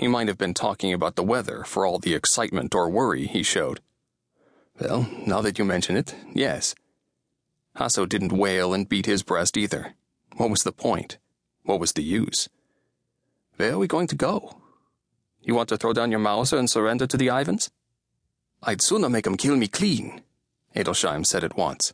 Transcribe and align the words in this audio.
He 0.00 0.08
might 0.08 0.28
have 0.28 0.38
been 0.38 0.54
talking 0.54 0.94
about 0.94 1.16
the 1.16 1.22
weather 1.22 1.62
for 1.64 1.84
all 1.84 1.98
the 1.98 2.14
excitement 2.14 2.74
or 2.74 2.88
worry 2.88 3.26
he 3.26 3.42
showed. 3.42 3.80
Well, 4.80 5.06
now 5.26 5.42
that 5.42 5.58
you 5.58 5.64
mention 5.66 5.94
it, 5.94 6.14
yes. 6.32 6.74
Hasso 7.76 8.08
didn't 8.08 8.32
wail 8.32 8.72
and 8.72 8.88
beat 8.88 9.04
his 9.04 9.22
breast 9.22 9.58
either. 9.58 9.92
What 10.38 10.48
was 10.48 10.62
the 10.62 10.72
point? 10.72 11.18
What 11.64 11.80
was 11.80 11.92
the 11.92 12.02
use? 12.02 12.48
Where 13.56 13.74
are 13.74 13.78
we 13.78 13.86
going 13.86 14.06
to 14.06 14.16
go? 14.16 14.62
You 15.42 15.54
want 15.54 15.68
to 15.68 15.76
throw 15.76 15.92
down 15.92 16.10
your 16.10 16.18
Mauser 16.18 16.56
and 16.56 16.70
surrender 16.70 17.06
to 17.06 17.18
the 17.18 17.28
Ivans? 17.28 17.70
I'd 18.62 18.80
sooner 18.80 19.10
make 19.10 19.26
'em 19.26 19.36
kill 19.36 19.56
me 19.56 19.68
clean, 19.68 20.22
Adelsheim 20.74 21.26
said 21.26 21.44
at 21.44 21.58
once. 21.58 21.92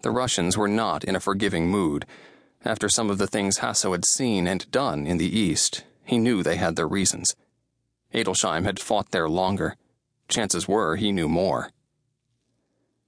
The 0.00 0.10
Russians 0.10 0.56
were 0.56 0.68
not 0.68 1.04
in 1.04 1.14
a 1.14 1.20
forgiving 1.20 1.68
mood. 1.68 2.06
After 2.64 2.88
some 2.88 3.10
of 3.10 3.18
the 3.18 3.26
things 3.26 3.58
Hasso 3.58 3.92
had 3.92 4.06
seen 4.06 4.46
and 4.46 4.70
done 4.70 5.06
in 5.06 5.18
the 5.18 5.38
East, 5.38 5.84
he 6.06 6.18
knew 6.18 6.42
they 6.42 6.56
had 6.56 6.76
their 6.76 6.88
reasons. 6.88 7.36
Adelsheim 8.14 8.64
had 8.64 8.80
fought 8.80 9.10
there 9.10 9.28
longer. 9.28 9.76
Chances 10.28 10.66
were 10.66 10.96
he 10.96 11.12
knew 11.12 11.28
more. 11.28 11.70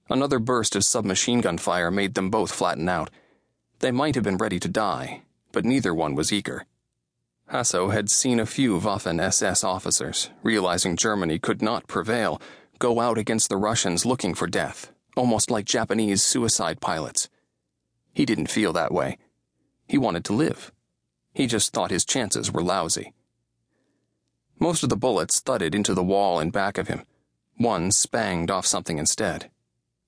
Another 0.09 0.39
burst 0.39 0.75
of 0.75 0.83
submachine 0.83 1.41
gun 1.41 1.57
fire 1.57 1.89
made 1.89 2.15
them 2.15 2.29
both 2.29 2.51
flatten 2.51 2.89
out. 2.89 3.09
They 3.79 3.91
might 3.91 4.15
have 4.15 4.23
been 4.23 4.37
ready 4.37 4.59
to 4.59 4.67
die, 4.67 5.21
but 5.51 5.65
neither 5.65 5.93
one 5.93 6.15
was 6.15 6.33
eager. 6.33 6.65
Hasso 7.51 7.91
had 7.91 8.11
seen 8.11 8.39
a 8.39 8.45
few 8.45 8.79
Waffen 8.79 9.19
SS 9.19 9.63
officers, 9.63 10.29
realizing 10.43 10.95
Germany 10.95 11.39
could 11.39 11.61
not 11.61 11.87
prevail, 11.87 12.41
go 12.77 12.99
out 12.99 13.17
against 13.17 13.49
the 13.49 13.57
Russians 13.57 14.05
looking 14.05 14.33
for 14.33 14.47
death, 14.47 14.91
almost 15.15 15.49
like 15.49 15.65
Japanese 15.65 16.21
suicide 16.21 16.81
pilots. 16.81 17.29
He 18.13 18.25
didn't 18.25 18.51
feel 18.51 18.73
that 18.73 18.91
way. 18.91 19.17
He 19.87 19.97
wanted 19.97 20.25
to 20.25 20.33
live. 20.33 20.71
He 21.39 21.47
just 21.47 21.71
thought 21.71 21.91
his 21.91 22.03
chances 22.03 22.51
were 22.51 22.61
lousy. 22.61 23.13
Most 24.59 24.83
of 24.83 24.89
the 24.89 24.97
bullets 24.97 25.39
thudded 25.39 25.73
into 25.73 25.93
the 25.93 26.03
wall 26.03 26.41
in 26.41 26.49
back 26.49 26.77
of 26.77 26.89
him. 26.89 27.03
One 27.55 27.91
spanged 27.93 28.51
off 28.51 28.65
something 28.65 28.97
instead. 28.97 29.49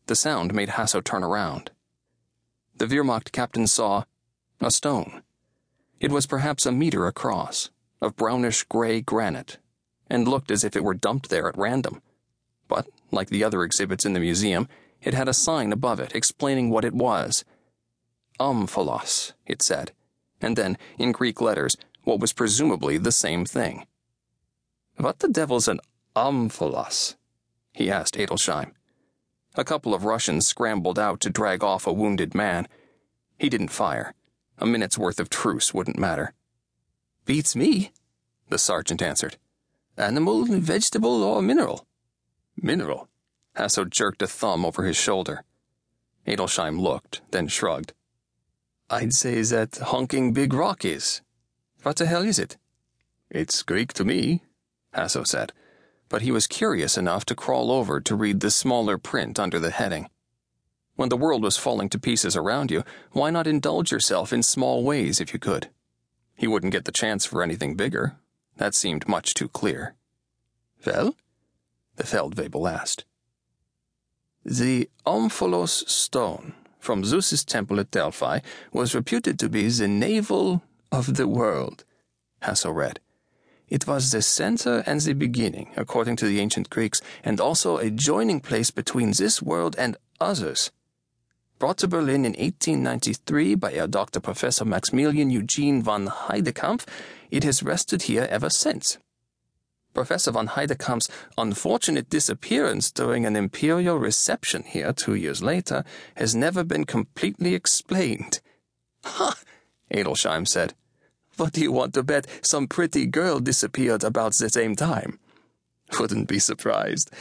The 0.08 0.16
sound 0.16 0.54
made 0.54 0.72
Hasso 0.72 1.02
turn 1.02 1.24
around. 1.24 1.72
The 2.76 2.86
Wehrmacht 2.86 3.32
captain 3.32 3.68
saw 3.68 4.04
a 4.60 4.72
stone. 4.72 5.24
It 6.02 6.12
was 6.12 6.26
perhaps 6.28 6.66
a 6.66 6.72
meter 6.74 7.08
across, 7.08 7.70
of 8.02 8.18
brownish 8.18 8.64
gray 8.64 9.00
granite, 9.00 9.58
and 10.10 10.28
looked 10.28 10.52
as 10.52 10.66
if 10.66 10.76
it 10.76 10.84
were 10.84 10.94
dumped 10.94 11.30
there 11.30 11.48
at 11.48 11.58
random 11.58 12.02
but, 12.72 12.88
like 13.12 13.28
the 13.28 13.44
other 13.44 13.64
exhibits 13.64 14.06
in 14.06 14.14
the 14.14 14.20
museum, 14.22 14.70
it 15.02 15.14
had 15.14 15.28
a 15.28 15.34
sign 15.34 15.74
above 15.74 16.00
it 16.00 16.16
explaining 16.16 16.70
what 16.70 16.86
it 16.86 16.94
was. 16.94 17.44
Omphalos, 18.40 19.34
it 19.46 19.62
said, 19.62 19.92
and 20.42 20.56
then, 20.56 20.78
in 20.98 21.12
Greek 21.12 21.40
letters, 21.40 21.78
what 22.04 22.20
was 22.20 22.34
presumably 22.34 22.98
the 22.98 23.12
same 23.12 23.46
thing. 23.46 23.86
What 24.98 25.20
the 25.20 25.28
devil's 25.28 25.68
an 25.68 25.80
omphalos? 26.16 27.16
he 27.74 27.90
asked 27.90 28.16
Adelsheim. 28.16 28.74
A 29.56 29.64
couple 29.64 29.94
of 29.94 30.06
Russians 30.06 30.48
scrambled 30.48 30.98
out 30.98 31.20
to 31.22 31.30
drag 31.30 31.64
off 31.64 31.86
a 31.86 31.94
wounded 31.94 32.34
man. 32.34 32.68
He 33.38 33.50
didn't 33.50 33.70
fire. 33.70 34.14
A 34.58 34.66
minute's 34.66 34.98
worth 34.98 35.20
of 35.20 35.30
truce 35.30 35.74
wouldn't 35.74 36.00
matter. 36.00 36.34
Beats 37.26 37.56
me, 37.56 37.92
the 38.50 38.58
sergeant 38.58 39.02
answered. 39.02 39.38
Animal, 39.98 40.46
vegetable, 40.46 41.24
or 41.24 41.42
mineral? 41.42 41.86
Mineral. 42.56 43.10
Hasso 43.56 43.90
jerked 43.90 44.22
a 44.22 44.28
thumb 44.28 44.66
over 44.66 44.84
his 44.84 44.98
shoulder. 44.98 45.44
Adelsheim 46.26 46.80
looked, 46.80 47.22
then 47.32 47.48
shrugged. 47.48 47.94
I'd 48.94 49.14
say 49.14 49.42
that 49.42 49.78
honking 49.78 50.34
big 50.34 50.52
rock 50.52 50.84
is. 50.84 51.22
What 51.82 51.96
the 51.96 52.06
hell 52.06 52.24
is 52.24 52.38
it? 52.38 52.58
It's 53.30 53.64
Greek 53.64 53.94
to 53.94 54.04
me, 54.04 54.44
Hasso 54.94 55.26
said, 55.26 55.54
but 56.10 56.24
he 56.24 56.32
was 56.32 56.46
curious 56.46 56.98
enough 56.98 57.24
to 57.26 57.36
crawl 57.36 57.72
over 57.72 58.02
to 58.02 58.16
read 58.16 58.42
the 58.42 58.52
smaller 58.52 58.98
print 58.98 59.40
under 59.40 59.60
the 59.60 59.72
heading. 59.72 60.10
When 60.98 61.08
the 61.08 61.16
world 61.16 61.42
was 61.42 61.56
falling 61.56 61.88
to 61.88 62.00
pieces 62.00 62.36
around 62.36 62.70
you, 62.70 62.84
why 63.14 63.30
not 63.30 63.48
indulge 63.48 63.94
yourself 63.94 64.34
in 64.34 64.44
small 64.44 64.84
ways 64.84 65.22
if 65.22 65.32
you 65.32 65.40
could? 65.40 65.70
He 66.36 66.46
wouldn't 66.46 66.74
get 66.74 66.84
the 66.84 66.92
chance 66.92 67.26
for 67.26 67.42
anything 67.42 67.76
bigger. 67.76 68.18
That 68.58 68.76
seemed 68.76 69.08
much 69.08 69.34
too 69.34 69.48
clear. 69.48 69.96
Well? 70.86 71.16
the 71.96 72.04
Feldwebel 72.04 72.68
asked. 72.68 73.06
The 74.44 74.90
Omphalos 75.06 75.88
stone 75.88 76.56
from 76.82 77.06
Zeus's 77.06 77.46
temple 77.46 77.80
at 77.80 77.92
Delphi 77.92 78.40
was 78.74 78.96
reputed 78.96 79.40
to 79.40 79.48
be 79.48 79.70
the 79.70 79.88
navel 79.88 80.64
of 80.92 81.16
the 81.16 81.28
world, 81.28 81.86
Hasso 82.42 82.74
read. 82.76 83.00
It 83.70 83.88
was 83.88 84.12
the 84.12 84.22
center 84.22 84.84
and 84.86 85.00
the 85.00 85.14
beginning, 85.14 85.72
according 85.78 86.18
to 86.18 86.26
the 86.26 86.42
ancient 86.42 86.70
Greeks, 86.70 87.02
and 87.24 87.40
also 87.40 87.78
a 87.78 87.90
joining 87.90 88.42
place 88.42 88.70
between 88.70 89.12
this 89.12 89.42
world 89.42 89.76
and 89.78 89.96
others. 90.20 90.72
Brought 91.58 91.78
to 91.78 91.88
Berlin 91.88 92.26
in 92.26 92.34
1893 92.34 93.56
by 93.56 93.78
our 93.78 93.88
Dr. 93.88 94.20
Professor 94.20 94.66
Maximilian 94.66 95.30
Eugene 95.30 95.82
von 95.82 96.08
Heidekampf, 96.08 96.86
it 97.30 97.44
has 97.44 97.64
rested 97.64 98.02
here 98.04 98.28
ever 98.30 98.50
since. 98.50 98.98
Professor 99.94 100.32
von 100.32 100.48
Heidekampf's 100.48 101.10
unfortunate 101.38 102.10
disappearance 102.10 102.92
during 102.92 103.26
an 103.26 103.36
imperial 103.36 103.98
reception 103.98 104.64
here 104.64 104.94
two 104.94 105.16
years 105.16 105.44
later 105.44 105.84
has 106.16 106.34
never 106.34 106.64
been 106.64 106.86
completely 106.86 107.54
explained. 107.54 108.40
Ha! 109.04 109.36
Adelsheim 109.94 110.48
said. 110.48 110.74
What 111.38 111.54
do 111.54 111.62
you 111.62 111.72
want 111.72 111.94
to 111.96 112.04
bet 112.04 112.28
some 112.42 112.68
pretty 112.68 113.06
girl 113.06 113.40
disappeared 113.40 114.04
about 114.04 114.36
the 114.36 114.50
same 114.50 114.76
time? 114.76 115.20
Wouldn't 116.00 116.28
be 116.28 116.40
surprised. 116.40 117.12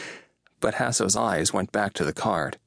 But 0.60 0.74
Hasso's 0.74 1.16
eyes 1.16 1.52
went 1.52 1.72
back 1.72 1.94
to 1.94 2.04
the 2.04 2.12
card. 2.12 2.58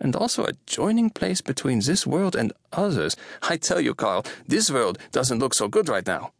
And 0.00 0.14
also 0.14 0.44
a 0.44 0.52
joining 0.66 1.10
place 1.10 1.40
between 1.40 1.80
this 1.80 2.06
world 2.06 2.36
and 2.36 2.52
others. 2.72 3.16
I 3.42 3.56
tell 3.56 3.80
you, 3.80 3.94
Carl, 3.94 4.26
this 4.46 4.70
world 4.70 4.98
doesn't 5.12 5.38
look 5.38 5.54
so 5.54 5.68
good 5.68 5.88
right 5.88 6.06
now. 6.06 6.32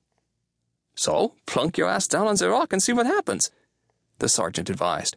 So, 0.96 1.34
plunk 1.46 1.76
your 1.76 1.88
ass 1.88 2.08
down 2.08 2.26
on 2.26 2.36
the 2.36 2.48
rock 2.48 2.72
and 2.72 2.82
see 2.82 2.92
what 2.92 3.06
happens, 3.06 3.50
the 4.18 4.28
sergeant 4.28 4.70
advised. 4.70 5.16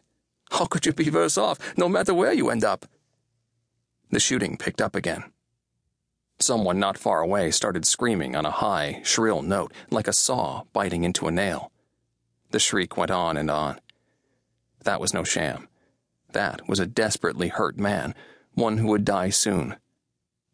How 0.50 0.66
could 0.66 0.84
you 0.84 0.92
be 0.92 1.10
worse 1.10 1.38
off, 1.38 1.58
no 1.76 1.88
matter 1.88 2.12
where 2.12 2.32
you 2.32 2.50
end 2.50 2.64
up? 2.64 2.86
The 4.10 4.20
shooting 4.20 4.56
picked 4.56 4.82
up 4.82 4.94
again. 4.94 5.24
Someone 6.38 6.78
not 6.78 6.98
far 6.98 7.20
away 7.20 7.50
started 7.50 7.86
screaming 7.86 8.34
on 8.34 8.46
a 8.46 8.50
high, 8.50 9.00
shrill 9.04 9.42
note, 9.42 9.72
like 9.90 10.08
a 10.08 10.12
saw 10.12 10.64
biting 10.72 11.04
into 11.04 11.28
a 11.28 11.30
nail. 11.30 11.70
The 12.50 12.58
shriek 12.58 12.96
went 12.96 13.10
on 13.10 13.36
and 13.36 13.50
on. 13.50 13.80
That 14.84 15.00
was 15.00 15.14
no 15.14 15.22
sham. 15.22 15.68
That 16.32 16.66
was 16.68 16.80
a 16.80 16.86
desperately 16.86 17.48
hurt 17.48 17.78
man, 17.78 18.14
one 18.54 18.78
who 18.78 18.88
would 18.88 19.04
die 19.04 19.30
soon, 19.30 19.76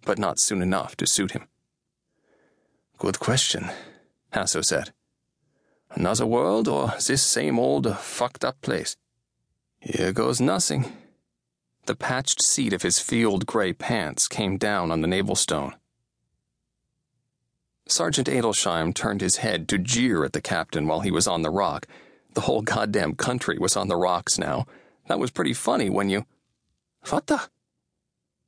but 0.05 0.19
not 0.19 0.39
soon 0.39 0.61
enough 0.61 0.97
to 0.97 1.07
suit 1.07 1.33
him. 1.33 1.49
Good 2.99 3.19
question, 3.19 3.71
Hasso 4.33 4.65
said. 4.65 4.93
Another 5.91 6.27
world 6.27 6.69
or 6.69 6.93
this 7.07 7.23
same 7.23 7.59
old 7.59 7.97
fucked 7.99 8.45
up 8.45 8.61
place? 8.61 8.97
Here 9.81 10.13
goes 10.13 10.41
nothing. 10.41 10.93
The 11.87 11.95
patched 11.95 12.43
seat 12.43 12.73
of 12.73 12.83
his 12.83 12.99
field 12.99 13.47
gray 13.47 13.73
pants 13.73 14.27
came 14.27 14.59
down 14.59 14.91
on 14.91 15.01
the 15.01 15.07
navel 15.07 15.37
stone. 15.37 15.75
Sergeant 17.89 18.29
Adelsheim 18.29 18.93
turned 18.93 19.21
his 19.21 19.37
head 19.37 19.69
to 19.69 19.79
jeer 19.79 20.25
at 20.25 20.33
the 20.33 20.41
captain 20.41 20.89
while 20.89 21.01
he 21.01 21.13
was 21.13 21.29
on 21.29 21.43
the 21.43 21.51
rock. 21.51 21.87
The 22.35 22.43
whole 22.43 22.63
goddamn 22.63 23.15
country 23.15 23.59
was 23.59 23.77
on 23.77 23.87
the 23.89 23.97
rocks 23.97 24.39
now. 24.39 24.67
That 25.07 25.21
was 25.21 25.31
pretty 25.31 25.55
funny 25.55 25.89
when 25.89 26.11
you. 26.11 26.27
What 27.09 27.29
the? 27.29 27.49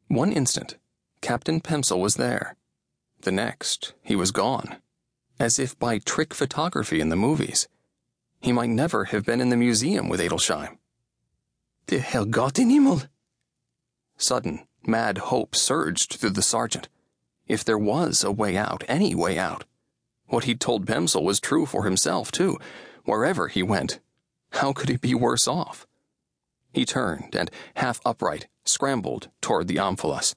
One 0.09 0.33
instant, 0.33 0.77
Captain 1.21 1.61
Pemsel 1.61 2.01
was 2.01 2.17
there. 2.17 2.57
The 3.21 3.31
next, 3.31 3.95
he 4.03 4.17
was 4.17 4.33
gone 4.33 4.79
as 5.39 5.59
if 5.59 5.79
by 5.79 5.99
trick 5.99 6.35
photography 6.35 7.01
in 7.01 7.09
the 7.09 7.17
movies. 7.17 7.69
He 8.41 8.53
might 8.53 8.71
never 8.71 9.07
have 9.07 9.25
been 9.25 9.41
in 9.41 9.51
the 9.51 9.57
museum 9.57 10.09
with 10.09 10.21
Adelsheim. 10.21 10.79
The 11.87 11.99
Herrgott 11.99 12.59
in 12.59 12.71
Himmel! 12.71 13.03
Sudden, 14.17 14.67
mad 14.87 15.19
hope 15.19 15.55
surged 15.55 16.15
through 16.15 16.31
the 16.31 16.43
sergeant. 16.43 16.89
If 17.47 17.65
there 17.65 17.79
was 17.79 18.23
a 18.23 18.33
way 18.33 18.57
out, 18.57 18.85
any 18.89 19.15
way 19.15 19.39
out. 19.39 19.65
What 20.27 20.45
he'd 20.45 20.61
told 20.61 20.87
Pemsel 20.87 21.25
was 21.25 21.41
true 21.41 21.65
for 21.67 21.85
himself, 21.85 22.31
too. 22.31 22.59
Wherever 23.05 23.49
he 23.49 23.63
went, 23.63 24.01
how 24.51 24.73
could 24.73 24.89
he 24.89 24.97
be 24.97 25.15
worse 25.15 25.49
off? 25.49 25.87
He 26.73 26.85
turned 26.85 27.35
and, 27.35 27.51
half 27.77 28.01
upright, 28.05 28.49
scrambled 28.65 29.31
toward 29.41 29.69
the 29.69 29.77
omphalos. 29.77 30.35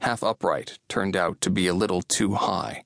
Half 0.00 0.22
upright 0.22 0.78
turned 0.88 1.16
out 1.16 1.40
to 1.40 1.50
be 1.50 1.66
a 1.66 1.74
little 1.74 2.02
too 2.02 2.34
high. 2.34 2.84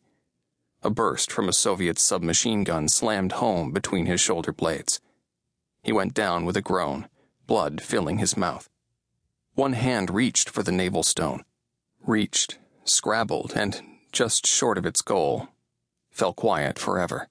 A 0.86 0.90
burst 0.90 1.32
from 1.32 1.48
a 1.48 1.52
Soviet 1.52 1.98
submachine 1.98 2.62
gun 2.62 2.86
slammed 2.86 3.32
home 3.42 3.72
between 3.72 4.06
his 4.06 4.20
shoulder 4.20 4.52
blades. 4.52 5.00
He 5.82 5.90
went 5.90 6.14
down 6.14 6.44
with 6.44 6.56
a 6.56 6.62
groan, 6.62 7.08
blood 7.48 7.80
filling 7.82 8.18
his 8.18 8.36
mouth. 8.36 8.70
One 9.54 9.72
hand 9.72 10.14
reached 10.14 10.48
for 10.48 10.62
the 10.62 10.70
navel 10.70 11.02
stone, 11.02 11.42
reached, 12.06 12.58
scrabbled, 12.84 13.52
and, 13.56 13.82
just 14.12 14.46
short 14.46 14.78
of 14.78 14.86
its 14.86 15.02
goal, 15.02 15.48
fell 16.12 16.32
quiet 16.32 16.78
forever. 16.78 17.26